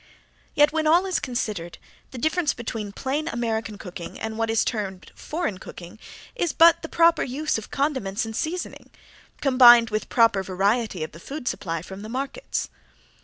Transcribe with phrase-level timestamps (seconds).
[0.55, 1.77] Yet when all is considered
[2.09, 5.99] the difference between plain American cooking and what is termed Foreign cooking,
[6.33, 8.89] is but the proper use of condiments and seasoning,
[9.41, 12.69] combined with proper variety of the food supply from the markets.